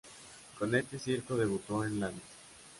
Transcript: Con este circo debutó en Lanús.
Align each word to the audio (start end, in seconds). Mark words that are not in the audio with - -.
Con 0.57 0.73
este 0.73 0.97
circo 0.97 1.37
debutó 1.37 1.85
en 1.85 1.99
Lanús. 1.99 2.23